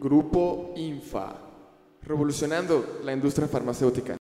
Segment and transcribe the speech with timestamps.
[0.00, 1.34] Grupo INFA,
[2.02, 4.16] revolucionando la industria farmacéutica.